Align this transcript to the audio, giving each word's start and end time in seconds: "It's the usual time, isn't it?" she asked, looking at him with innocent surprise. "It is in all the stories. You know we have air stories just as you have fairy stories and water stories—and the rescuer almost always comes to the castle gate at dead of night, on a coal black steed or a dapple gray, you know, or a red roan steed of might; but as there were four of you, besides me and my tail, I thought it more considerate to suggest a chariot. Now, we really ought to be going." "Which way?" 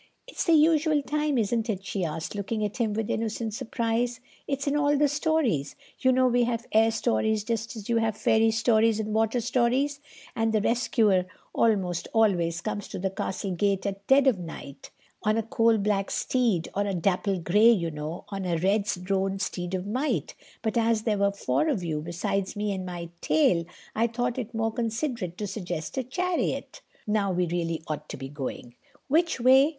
"It's 0.27 0.45
the 0.45 0.53
usual 0.55 1.03
time, 1.03 1.37
isn't 1.37 1.69
it?" 1.69 1.85
she 1.85 2.03
asked, 2.03 2.33
looking 2.33 2.65
at 2.65 2.77
him 2.77 2.93
with 2.93 3.07
innocent 3.07 3.53
surprise. 3.53 4.19
"It 4.47 4.57
is 4.61 4.65
in 4.65 4.75
all 4.75 4.97
the 4.97 5.07
stories. 5.07 5.75
You 5.99 6.11
know 6.11 6.25
we 6.27 6.45
have 6.45 6.65
air 6.71 6.89
stories 6.89 7.43
just 7.43 7.75
as 7.75 7.87
you 7.87 7.97
have 7.97 8.17
fairy 8.17 8.49
stories 8.49 8.99
and 8.99 9.13
water 9.13 9.39
stories—and 9.39 10.53
the 10.53 10.61
rescuer 10.61 11.25
almost 11.53 12.07
always 12.13 12.61
comes 12.61 12.87
to 12.87 12.97
the 12.97 13.11
castle 13.11 13.51
gate 13.51 13.85
at 13.85 14.07
dead 14.07 14.25
of 14.25 14.39
night, 14.39 14.89
on 15.21 15.37
a 15.37 15.43
coal 15.43 15.77
black 15.77 16.09
steed 16.09 16.67
or 16.75 16.87
a 16.87 16.95
dapple 16.95 17.37
gray, 17.39 17.69
you 17.69 17.91
know, 17.91 18.25
or 18.31 18.39
a 18.39 18.57
red 18.57 18.87
roan 19.07 19.37
steed 19.37 19.75
of 19.75 19.85
might; 19.85 20.33
but 20.63 20.79
as 20.79 21.03
there 21.03 21.19
were 21.19 21.31
four 21.31 21.67
of 21.69 21.83
you, 21.83 22.01
besides 22.01 22.55
me 22.55 22.71
and 22.71 22.87
my 22.87 23.09
tail, 23.21 23.65
I 23.95 24.07
thought 24.07 24.39
it 24.39 24.55
more 24.55 24.71
considerate 24.71 25.37
to 25.37 25.45
suggest 25.45 25.95
a 25.95 26.03
chariot. 26.03 26.81
Now, 27.05 27.31
we 27.31 27.45
really 27.45 27.83
ought 27.85 28.09
to 28.09 28.17
be 28.17 28.29
going." 28.29 28.73
"Which 29.07 29.39
way?" 29.39 29.69